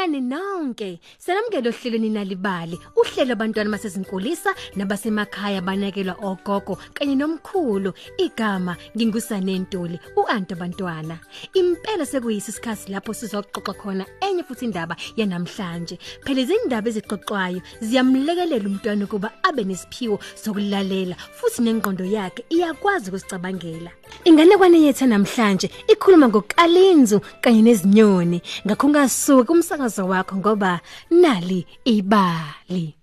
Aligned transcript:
Sanibonani 0.00 0.49
nonke. 0.70 1.00
Salamukele 1.18 1.68
ohlelweni 1.68 2.10
nalibali. 2.10 2.78
Uhlelo 2.96 3.32
abantwana 3.32 3.70
basezinkulisa 3.70 4.54
nabasemakhaya 4.76 5.60
banakelwa 5.60 6.16
ogogo 6.22 6.78
kanye 6.94 7.14
nomkhulu. 7.14 7.92
Igama 8.18 8.76
ngingusane 8.96 9.58
Ntuli, 9.58 9.98
uanti 10.16 10.54
abantwana. 10.54 11.18
Impela 11.54 12.06
sekuyisi 12.06 12.50
isikhathi 12.50 12.92
lapho 12.92 13.12
sizoxoxa 13.12 13.74
khona 13.74 14.06
enye 14.20 14.42
futhi 14.42 14.64
indaba 14.64 14.96
yanamhlanje. 15.16 15.98
Phela 16.24 16.40
izindaba 16.40 16.88
ezixoxwayo 16.88 17.60
ziyamlekelela 17.80 18.68
umntwana 18.68 19.04
ukuba 19.04 19.30
abe 19.42 19.64
nesiphiwo 19.64 20.18
sokulalela 20.34 21.16
futhi 21.32 21.62
nengqondo 21.62 22.04
yakhe 22.04 22.44
iyakwazi 22.50 23.10
ukusicabangela. 23.10 23.90
Inganekwane 24.24 24.80
yethu 24.82 25.06
namhlanje 25.06 25.70
ikhuluma 25.88 26.28
ngokalinzu 26.28 27.20
kanye 27.40 27.62
nezinyoni. 27.62 28.42
Ngakho 28.66 28.88
ngasuka 28.88 29.44
kumsakazo 29.44 30.06
wakho 30.06 30.36
ngoba 30.36 30.59
nali 31.10 31.66
ibali. 31.84 32.94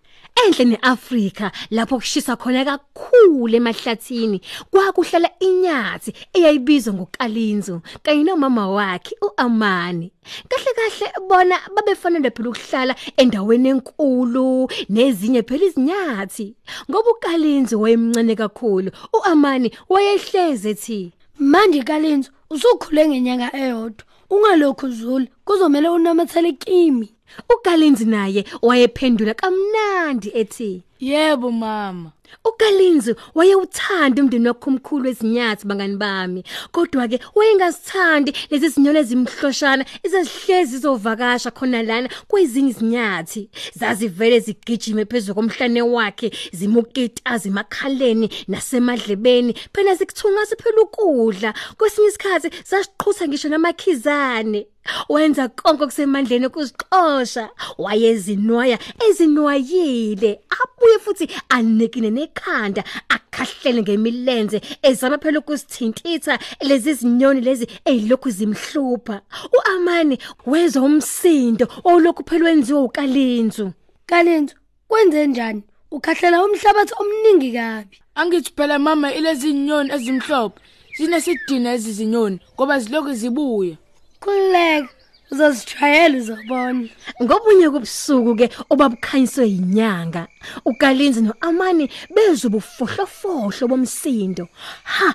Enhle 0.45 0.65
neAfrika 0.65 1.51
lapho 1.71 1.97
kushisa 1.97 2.35
khona 2.35 2.65
kakhulu 2.65 3.55
emahlathini 3.57 4.41
kwakuhlala 4.71 5.29
inyathi 5.39 6.13
eyayibizwa 6.33 6.93
ngokalinzu 6.93 7.81
kanye 8.03 8.23
nomama 8.23 8.69
wakhe 8.69 9.15
uAmani. 9.21 10.11
Kahle 10.49 10.71
kahle 10.77 11.07
bona 11.29 11.55
babefanele 11.75 12.29
phela 12.29 12.49
ukuhlala 12.49 12.95
endaweni 13.17 13.69
enkulu 13.69 14.69
nezinye 14.89 15.41
phela 15.43 15.65
izinyathi. 15.65 16.55
Ngoba 16.89 17.11
ukalinzu 17.11 17.81
wayemncane 17.81 18.35
kakhulu, 18.35 18.91
uAmani 19.13 19.71
wayehleze 19.89 20.69
ethi 20.69 21.13
Manje 21.39 21.83
Kalenzo 21.83 22.31
usukhule 22.49 23.07
ngenyanga 23.07 23.49
eyodwa. 23.53 24.05
Ungalokho 24.29 24.85
uzulu 24.87 25.27
kuzomela 25.45 25.91
unamathele 25.91 26.51
kimi. 26.53 27.16
uKalinzi 27.49 28.05
naye 28.05 28.45
wayephendula 28.61 29.33
kamnandi 29.33 30.31
ethi 30.33 30.83
Yebo 30.99 31.51
mama. 31.51 32.11
uKalinzi 32.45 33.15
wayewuthanda 33.35 34.21
umndeni 34.21 34.47
wakhomkhulu 34.47 35.09
ezinyathi 35.09 35.67
bangani 35.67 35.97
bami. 35.97 36.43
Kodwa 36.71 37.07
ke 37.07 37.19
wayengasithandi 37.35 38.33
lezi 38.49 38.69
zinyoni 38.69 38.99
ezimhloshana 38.99 39.85
ezazihlezi 40.03 40.71
zizovakasha 40.71 41.51
khona 41.51 41.83
lana 41.83 42.09
kwezinye 42.27 42.69
izinyathi. 42.69 43.49
Zazivele 43.79 44.39
zigijime 44.39 45.05
phezulu 45.05 45.35
komhlane 45.35 45.81
wakhe 45.81 46.31
zimukitaza 46.53 47.49
emakhaleni 47.49 48.29
nasemadlebeni. 48.47 49.53
Phela 49.73 49.95
zikuthunga 49.95 50.45
siphela 50.45 50.81
ukudla 50.81 51.53
kwesinye 51.77 52.07
isikhathi 52.07 52.49
zasiqhutha 52.69 53.27
ngisho 53.27 53.49
namakhizane. 53.49 54.67
Wenza 55.09 55.47
konke 55.49 55.83
okusemandleni 55.83 56.45
ukuzixosha. 56.45 57.49
Wayezinwaya 57.77 58.79
ezinwayile 59.09 60.39
abuye 60.59 60.99
futhi 60.99 61.25
anikine 61.49 62.09
nekhanda 62.17 62.81
akhahlele 63.15 63.81
ngemilenze 63.81 64.57
ezama 64.89 65.17
phela 65.21 65.39
ukusithintitha 65.39 66.33
lezi 66.67 66.93
zinyoni 66.99 67.41
lezi 67.47 67.65
ezilokhu 67.89 68.29
zimhlupha 68.37 69.15
uamani 69.55 70.15
wezwa 70.51 70.83
umsindo 70.89 71.65
olokhu 71.89 72.23
phela 72.29 72.45
wenziwa 72.45 72.81
ukalinzu 72.87 73.67
Kalenzo 74.09 74.55
kwenze 74.87 75.27
njani? 75.27 75.63
Ukhahlela 75.91 76.43
umhlabathi 76.45 76.93
omningi 77.01 77.51
kabi. 77.57 77.97
Angithi 78.15 78.51
phela 78.55 78.79
mama 78.79 79.13
ilezi 79.13 79.53
nyoni 79.53 79.91
ezimhlophe. 79.95 80.59
Zinesidina 80.97 81.73
ezizinyoni 81.75 82.39
ngoba 82.53 82.79
zilokhu 82.79 83.13
zibuya. 83.13 83.75
Khuleka 84.21 84.96
uzozijwayela 85.31 86.17
uzobona. 86.17 86.87
Ngobunye 87.23 87.69
kubusuku 87.69 88.35
ke 88.35 88.49
obabukhanyiswe 88.69 89.49
inyanga 89.49 90.27
uKalinzi 90.65 91.21
noAmani 91.21 91.85
bezwe 92.15 92.49
bufohlofohlo 92.49 93.63
bomsindo 93.67 94.47
ha 94.83 95.09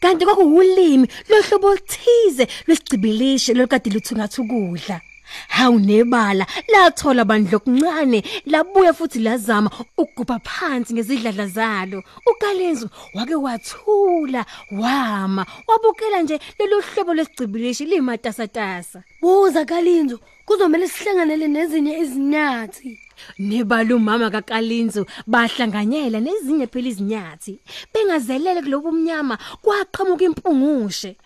kanti 0.00 0.24
kwakuwulimi 0.24 1.06
lohlobo 1.28 1.66
oluthize 1.68 2.44
lwesigibilishe 2.66 3.54
lokade 3.54 3.90
luthungatha 3.90 4.42
ukudla 4.42 5.00
Hawu 5.48 5.78
nebala 5.78 6.46
lathola 6.72 7.24
bandla 7.24 7.56
okuncane 7.56 8.24
labuya 8.46 8.92
futhi 8.92 9.18
lazama 9.18 9.70
ukugubha 9.98 10.38
phansi 10.38 10.94
ngezidladla 10.94 11.46
zalo. 11.46 12.02
uKalenzo 12.26 12.90
wake 13.14 13.34
wathula 13.34 14.46
wama 14.72 15.46
wabukela 15.68 16.22
nje 16.22 16.40
lelo 16.58 16.80
hlobo 16.80 17.14
lesigibilishi 17.14 17.84
limatasatasa 17.84 19.02
Buza 19.20 19.64
Kalenzo 19.64 20.20
kuzomela 20.44 20.88
sihlanganele 20.88 21.48
nezinye 21.48 21.98
izinyathi. 21.98 22.98
Nebala 23.38 23.96
umama 23.96 24.30
kaKalinzo 24.30 25.06
bahlanganyela 25.26 26.20
nezinye 26.20 26.66
phela 26.66 26.88
izinyathi. 26.88 27.60
Bengazelele 27.92 28.62
kulobu 28.62 28.88
umnyama 28.88 29.38
kwaqhamuka 29.62 30.24
impungushe 30.24 31.16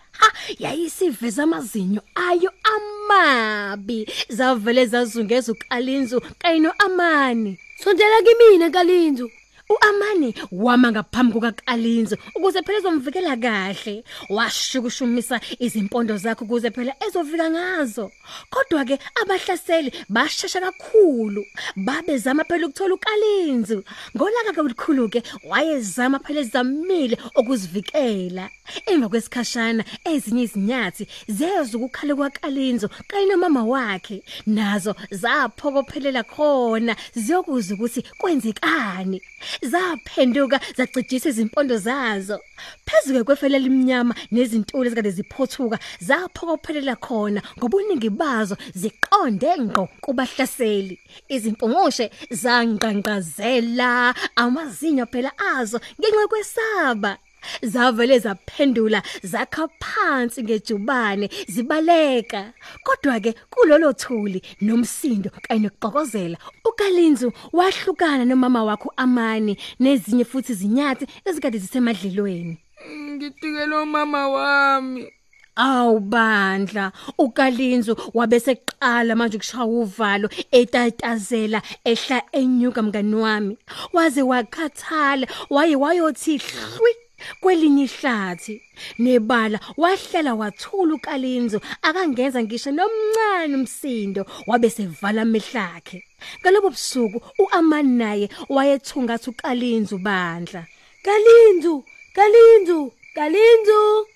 yayisiveza 0.59 1.43
amazinyo 1.43 2.01
ayo 2.15 2.51
amabi 2.75 4.07
zavele 4.29 4.85
zazungeza 4.85 5.51
uKalinzo 5.51 6.21
kanye 6.39 6.59
noAmani 6.59 7.59
Sondela 7.83 8.15
kimina 8.23 8.69
Kalenzo. 8.69 9.29
uAmani 9.69 10.35
wama 10.51 10.91
ngaphambi 10.91 11.33
kukaKalinzo 11.33 12.17
ukuze 12.35 12.61
phela 12.61 12.77
ezomvikela 12.79 13.37
kahle. 13.37 14.03
Washukushumisa 14.29 15.41
izimpondo 15.59 16.17
zakhe 16.17 16.43
ukuze 16.43 16.71
phela 16.71 16.93
ezofika 17.07 17.49
ngazo. 17.49 18.11
Kodwa 18.49 18.85
ke 18.85 18.99
abahlaseli 19.21 19.91
bashesha 20.09 20.61
kakhulu 20.61 21.45
babezama 21.75 22.43
phela 22.43 22.67
ukuthola 22.67 22.93
uKalinzo. 22.93 23.83
Ngolaka 24.15 24.53
kakhulu 24.53 25.09
ke 25.09 25.23
wayezama 25.49 26.19
phela 26.19 26.41
ezamile 26.41 27.17
ukuzivikela. 27.35 28.49
Emva 28.85 29.09
kwesikhashana 29.09 29.83
ezinye 30.05 30.43
izinyathi 30.43 31.07
zeza 31.27 31.77
ukukhala 31.77 32.15
kwaKalinzo 32.15 32.89
kanye 33.07 33.25
nomama 33.25 33.63
wakhe 33.63 34.23
nazo 34.45 34.95
zaphokophelela 35.11 36.23
khona 36.23 36.95
ziyokuza 37.15 37.73
ukuthi 37.73 38.01
kwenzekani. 38.17 39.21
Zaphenduka 39.61 40.59
zacijisa 40.77 41.29
izimpondo 41.29 41.77
zazo. 41.77 42.39
Phezulu 42.85 43.25
kwefele 43.25 43.59
limnyama 43.59 44.15
nezintuli 44.31 44.87
ezikade 44.87 45.11
ziphothuka 45.11 45.77
zaphokophelela 46.07 46.95
khona 46.95 47.41
ngobuningi 47.57 48.09
bazo 48.09 48.55
ziqonde 48.75 49.49
ngqo 49.57 49.89
kubahlaseli. 50.01 50.99
Izimpungushe 51.29 52.11
zangqanqazela 52.31 54.13
amazinyo 54.35 55.05
phela 55.05 55.31
azo 55.37 55.79
ngenxa 55.99 56.27
kwesaba 56.31 57.17
zavele 57.61 58.19
zaphendula 58.19 59.03
zakha 59.23 59.67
phansi 59.81 60.43
ngejubane 60.43 61.29
zibaleka. 61.47 62.53
Kodwa 62.83 63.19
ke 63.19 63.33
kulolo 63.49 63.93
thuli 63.93 64.41
nomsindo 64.61 65.29
kanye 65.29 65.69
nokuxokozela 65.69 66.37
uKalinzu 66.65 67.31
wahlukana 67.53 68.25
nomama 68.25 68.63
wakhe 68.63 68.89
uAmani 68.89 69.57
nezinye 69.79 70.25
futhi 70.25 70.51
izinyathi 70.51 71.05
ezikade 71.25 71.57
zisemadlelweni. 71.57 72.57
Ngitikele 72.91 73.75
umama 73.75 74.29
wami. 74.29 75.11
Awubandla 75.55 76.91
uKalinzo 77.17 77.97
wabese 78.13 78.55
qala 78.55 79.15
manje 79.15 79.37
ukushaya 79.37 79.65
uvalo 79.65 80.29
etatazela 80.51 81.61
ehla 81.85 82.21
enyuka 82.31 82.81
mngani 82.81 83.15
wami. 83.15 83.57
Waze 83.93 84.21
wakhathala 84.21 85.27
waye 85.49 85.75
wayothi 85.75 86.37
hlwi. 86.37 87.04
Kwelinye 87.41 87.83
ihlathi. 87.83 88.61
Nebala 88.99 89.59
wahlala 89.77 90.33
wathula 90.35 90.93
uKalinzo 90.95 91.61
akangenza 91.81 92.43
ngisho 92.43 92.71
nomncane 92.71 93.55
umsindo 93.55 94.25
wabe 94.47 94.69
sevala 94.69 95.21
amehlakhe. 95.21 96.03
Ngalobo 96.41 96.69
busuku 96.69 97.21
uAmani 97.39 97.97
naye 97.97 98.29
wayethungatha 98.49 99.31
uKalinzo 99.31 99.97
bandla. 99.97 100.65
Kalinzo, 101.05 101.83
Kalinzo, 102.15 102.91
Kalinzo. 103.15 104.07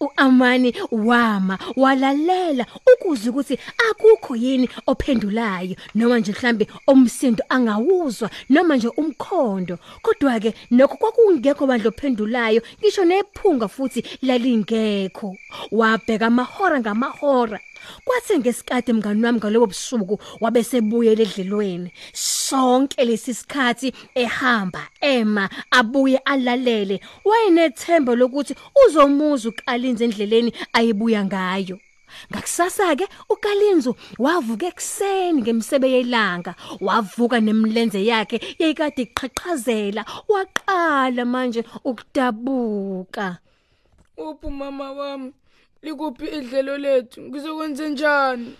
uAmani 0.00 0.74
wama 0.90 1.58
walalela 1.76 2.66
ukuze 2.92 3.30
ukuthi 3.30 3.58
akukho 3.90 4.36
yini 4.36 4.68
ophendulayo 4.86 5.76
noma 5.94 6.18
nje 6.18 6.32
mhlambe 6.32 6.66
omsindo 6.86 7.44
angawuzwa 7.48 8.30
noma 8.50 8.76
nje 8.76 8.88
umkhondo. 8.88 9.78
Kodwa 10.02 10.40
ke 10.40 10.54
nokho 10.70 10.96
kwakungekho 10.96 11.66
bandlo 11.66 11.88
ophendulayo 11.88 12.62
ngisho 12.80 13.04
nephunga 13.04 13.68
futhi 13.68 14.04
lalingekho. 14.22 15.36
Wabheka 15.70 16.26
amahora 16.26 16.80
ngamahora. 16.80 17.60
Kwathe 18.04 18.38
ngesikade 18.38 18.92
mngani 18.92 19.24
wami 19.24 19.38
ngalobo 19.38 19.66
busuku 19.66 20.18
wabesebuyele 20.40 21.22
edlelweni. 21.22 21.92
Sonke 22.12 23.04
lesi 23.04 23.34
sikhathi 23.34 23.92
ehamba 24.14 24.82
ema 25.00 25.50
abuye 25.70 26.18
alalele. 26.18 27.00
Wayenethemba 27.24 28.14
lokuthi 28.14 28.54
uzomuza 28.86 29.48
uKalinze 29.48 30.04
endleleni 30.04 30.52
ayibuya 30.72 31.24
ngayo. 31.24 31.78
Ngakusasa 32.32 32.96
ke 32.96 33.06
uKalinzo 33.28 33.96
wavuka 34.18 34.66
ekseni 34.66 35.42
ngemsebe 35.42 35.90
yelanga 35.90 36.54
wavuka 36.80 37.40
nemlenze 37.40 38.00
yakhe 38.04 38.40
yayikade 38.58 39.02
iqhaqhazela 39.02 40.02
waqala 40.28 41.24
manje 41.24 41.64
ukudabuka. 41.84 43.38
Uphi 44.16 44.50
mama 44.50 44.92
wami? 44.92 45.32
Likuphi 45.82 46.26
idlelo 46.26 46.78
lethu? 46.78 47.20
Ngizokwenza 47.22 47.88
njani? 47.88 48.54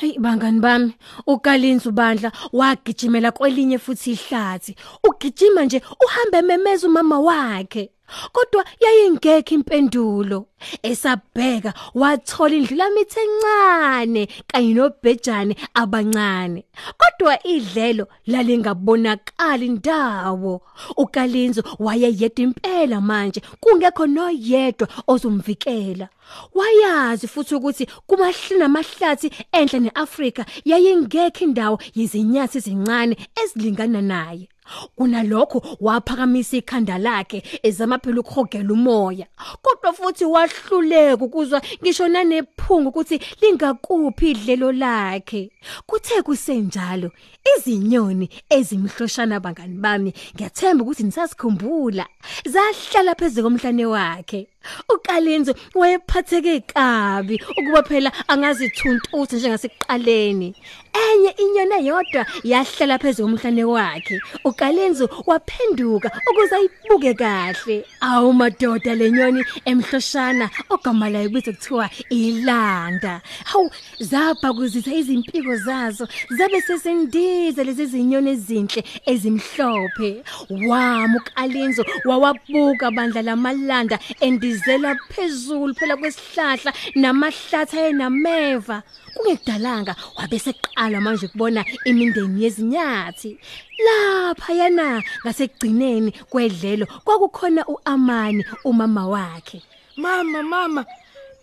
Hey 0.00 0.18
bangani 0.18 0.60
bami 0.60 0.94
uKalinzo 1.26 1.90
bandla 1.90 2.32
wagijimela 2.52 3.32
kwelinye 3.32 3.78
futhi 3.78 4.10
ihlathi. 4.12 4.76
Ugijima 5.08 5.64
nje 5.64 5.82
uhambe 6.04 6.42
memeza 6.42 6.88
umama 6.88 7.20
wakhe. 7.20 7.90
Kodwa 8.32 8.64
yayingekho 8.80 9.54
impendulo. 9.54 10.46
Esabheka 10.82 11.74
wathola 11.94 12.54
indlulamithe 12.54 13.20
encane 13.20 14.28
kanye 14.46 14.74
nobhejane 14.74 15.56
abancane. 15.74 16.64
Kodwa 17.00 17.46
idlelo 17.46 18.06
lalingabonakali 18.26 19.66
indawo 19.66 20.62
uKalinzo 20.96 21.62
wayeyedwa 21.78 22.44
impela 22.44 23.00
manje 23.00 23.42
kungekho 23.60 24.06
noyedwa 24.06 24.88
ozomvikela. 25.06 26.08
Wayazi 26.54 27.28
futhi 27.28 27.54
ukuthi 27.54 27.86
kumahlina 28.06 28.64
amahlathi 28.64 29.30
enhle 29.52 29.80
neAfrika 29.80 30.46
yayingekho 30.64 31.44
indawo 31.44 31.76
yezinyathi 31.94 32.58
ezincane 32.58 33.16
ezilingana 33.42 34.02
naye. 34.02 34.51
Kunalokho 34.96 35.76
waphakamisa 35.80 36.56
ikhanda 36.56 36.98
lakhe 36.98 37.42
ezama 37.62 37.98
phela 37.98 38.20
ukuhogela 38.20 38.72
umoya. 38.72 39.26
Kodwa 39.62 39.92
futhi 39.92 40.24
wahluleka 40.24 41.24
ukuzwa 41.24 41.62
ngisho 41.82 42.08
nanephungu 42.08 42.88
ukuthi 42.88 43.20
lingakuphi 43.40 44.30
idlelo 44.30 44.72
lakhe. 44.72 45.50
Kuthe 45.86 46.22
kusenjalo 46.22 47.10
izinyoni 47.56 48.28
ezimhloshana 48.50 49.40
bangani 49.40 49.76
bami 49.78 50.12
ngiyathemba 50.34 50.84
ukuthi 50.84 51.02
nisasikhumbula. 51.02 52.06
Zahlala 52.44 53.14
phezulu 53.14 53.48
komhlane 53.48 53.86
wakhe. 53.86 54.48
uKalenzo 54.94 55.54
wayephatheke 55.74 56.60
kabi 56.60 57.40
ukuba 57.58 57.82
phela 57.82 58.12
angazithuntusa 58.28 59.36
njengasekuqaleni 59.36 60.54
enye 61.02 61.30
inyoni 61.42 61.74
eyodwa 61.80 62.22
yahlala 62.44 62.98
phezulu 62.98 63.28
komhlane 63.28 63.64
wakhe. 63.64 64.20
uKalenzo 64.52 65.08
waphenduka 65.26 66.10
ukuze 66.30 66.54
ayibuke 66.56 67.14
kahle. 67.14 67.84
Awu 68.00 68.32
madoda 68.32 68.94
lenyoni 68.94 69.44
emhloshana 69.64 70.50
ogama 70.70 71.10
layo 71.10 71.28
bize 71.28 71.52
kuthiwa 71.52 71.90
ilanda 72.08 73.20
hawu 73.44 73.70
zabhakuzisa 74.00 74.94
izimpiko 74.94 75.56
zazo 75.56 76.08
zabe 76.30 76.60
sesendiza 76.60 77.64
lezi 77.64 77.86
zinyoni 77.86 78.30
ezinhle 78.30 78.84
ezimhlophe. 79.06 80.22
Wami 80.50 81.16
uKalenzo 81.16 81.84
wawabuka 82.04 82.90
bandla 82.90 83.22
lamalanda 83.22 83.98
endizela 84.20 84.94
phezulu 85.10 85.74
phela 85.74 85.96
kwesihlahla 85.96 86.72
namahlathi 86.94 87.78
ayenameva 87.78 88.82
kungekudalanga 89.14 89.96
wabese 90.16 90.52
qala 90.52 91.00
manje 91.00 91.28
kubona 91.28 91.64
imindeni 91.84 92.42
yezinyathi. 92.44 93.38
Lapha 93.86 94.41
yana 94.52 95.02
ngasekugcineni 95.22 96.10
kwedlelo 96.30 96.86
kwakukhona 97.04 97.62
uAmani 97.66 98.44
umama 98.64 99.06
wakhe. 99.08 99.62
Mama 99.96 100.42
mama 100.42 100.86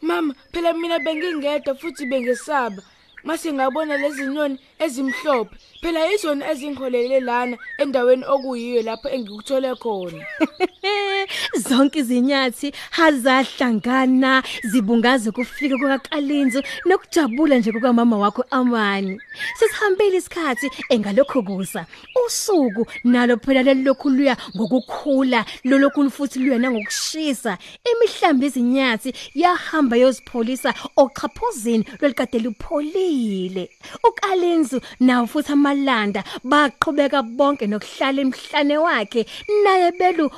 mama 0.02 0.34
phela 0.52 0.74
mina 0.74 1.00
bengingedwa 1.00 1.76
futhi 1.76 2.06
bengesaba. 2.06 2.82
Mase 3.24 3.54
ngabona 3.54 3.98
lezi 3.98 4.26
nyoni 4.28 4.60
ezimhlophe 4.80 5.56
phela 5.82 6.12
izona 6.14 6.52
ezingholele 6.52 7.20
lana 7.20 7.58
endaweni 7.78 8.24
okuyiyo 8.34 8.82
lapho 8.82 9.08
engikuthole 9.10 9.76
khona. 9.76 10.24
zonke 11.56 12.00
izinyathi 12.00 12.74
hazahlangana 12.92 14.44
zibungaze 14.64 15.32
kufika 15.32 15.78
kwakalinzo 15.78 16.64
nokujabula 16.86 17.58
nje 17.58 17.72
kukamama 17.72 18.18
wakho 18.18 18.46
Amani. 18.52 19.22
Sesihambile 19.60 20.18
isikhathi 20.18 20.70
engalokho 20.90 21.42
kusa. 21.42 21.86
Usuku 22.26 22.86
nalo 23.04 23.38
phela 23.38 23.64
lelokhu 23.64 24.10
luya 24.10 24.38
ngokukhula 24.56 25.46
lolokhu 25.64 26.10
futhi 26.12 26.40
luya 26.40 26.60
nangokushisa. 26.60 27.58
Imihlambi 27.92 28.46
izinyathi 28.46 29.14
yahamba 29.36 29.98
yozipholisa 29.98 30.74
oqhaphuzini 30.98 31.86
lwelikade 32.00 32.40
lupholile. 32.40 33.70
Ukalinzo 34.04 34.82
nawo 35.00 35.28
futhi 35.28 35.52
amalanda 35.52 36.24
baqhubeka 36.44 37.24
bonke 37.24 37.68
nokuhlala 37.68 38.22
emhlane 38.22 38.78
wakhe 38.78 39.26
naye 39.64 39.92
belu 39.92 40.30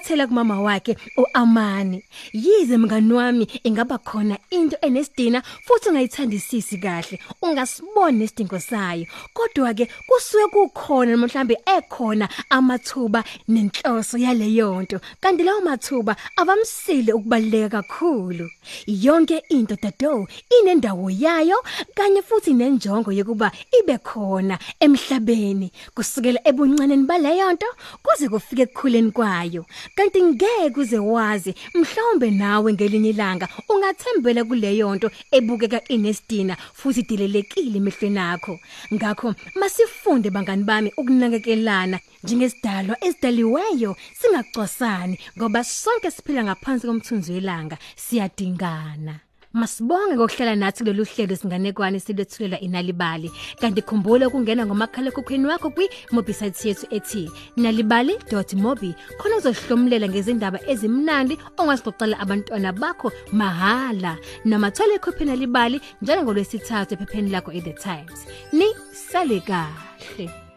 wanamathela 0.00 0.26
kumama 0.26 0.60
wakhe 0.60 0.96
uAmani 1.16 2.04
yize 2.32 2.76
mngani 2.76 3.12
wami 3.12 3.48
ingaba 3.64 3.98
khona 3.98 4.38
into 4.50 4.76
enesidina 4.80 5.42
futhi 5.66 5.88
ungayithandisisi 5.88 6.78
kahle. 6.78 7.20
Ungasiboni 7.42 8.18
nesidingo 8.18 8.58
sayo. 8.58 9.06
Kodwa 9.34 9.74
ke 9.74 9.88
kusuke 10.06 10.46
kukhona 10.52 11.16
mhlambe 11.16 11.58
ekhona 11.66 12.28
amathuba 12.50 13.24
nenhloso 13.48 14.18
yaleyo 14.18 14.82
nto. 14.82 15.00
Kanti 15.20 15.42
lawo 15.42 15.60
mathuba 15.60 16.16
avamsile 16.36 17.12
ukubaleka 17.12 17.82
kakhulu. 17.82 18.50
Yonke 18.86 19.42
into 19.50 19.76
dado 19.76 20.28
inendawo 20.60 21.10
yayo 21.10 21.56
kanye 21.94 22.22
futhi 22.22 22.54
nenjongo 22.54 23.12
yokuba 23.12 23.52
ibe 23.78 23.98
khona 23.98 24.58
emhlabeni. 24.80 25.72
Kusukela 25.94 26.40
ebuncaneni 26.44 27.06
baleyo 27.06 27.52
nto 27.52 27.66
kuze 28.02 28.28
kufike 28.28 28.62
ekukhuleni 28.62 29.10
kwayo. 29.10 29.66
Kanti 30.00 30.22
ngeke 30.22 30.80
uze 30.80 30.98
wazi 30.98 31.54
mhlawumbe 31.74 32.30
nawe 32.30 32.72
ngelinye 32.72 33.10
ilanga 33.10 33.48
ungathembela 33.68 34.44
kuleyo 34.44 34.94
nto 34.94 35.08
ebukeka 35.36 35.78
inesidina 35.94 36.54
futhi 36.78 37.02
dilelekile 37.08 37.76
emehlweni 37.80 38.18
akho. 38.32 38.54
Ngakho 38.94 39.34
masifunde 39.60 40.28
bangani 40.30 40.64
bami 40.64 40.90
ukunakekelana 41.00 42.00
njengesidalwa 42.24 42.96
esidaliweyo 43.06 43.96
singacosani 44.18 45.18
ngoba 45.36 45.60
sonke 45.64 46.10
siphila 46.10 46.44
ngaphansi 46.44 46.86
komthunzi 46.86 47.32
welanga 47.32 47.76
siyadingana. 47.96 49.29
Masibonge 49.52 50.14
ngokuhlala 50.14 50.54
nathi 50.56 50.84
kulolu 50.84 51.04
hlelo 51.04 51.34
singanekwane 51.36 51.98
silwethulela 52.00 52.60
inalibali. 52.60 53.30
Kanti 53.60 53.82
khumbula 53.82 54.28
ukungena 54.28 54.66
ngomakhala 54.66 55.10
ekhukhwini 55.10 55.46
wakho 55.50 55.70
kwi 55.74 55.90
website 56.14 56.64
yethu 56.64 56.86
ethi 56.96 57.26
nalibali.mobi 57.56 58.94
khona 59.18 59.36
uzohlomlela 59.40 60.06
ngezindaba 60.08 60.58
ezimnandi 60.70 61.34
ongasixoxela 61.58 62.16
abantwana 62.22 62.70
bakho 62.72 63.10
mahala. 63.32 64.18
Namathola 64.44 64.94
ikhophi 64.94 65.24
nalibali 65.24 65.80
njalo 66.02 66.22
ngolwesithathu 66.22 66.94
ephepheni 66.94 67.30
lakho 67.34 67.50
eThe 67.50 67.74
Times. 67.74 68.20
Ni 68.52 68.68
sale 68.92 69.40
kahle. 69.40 70.49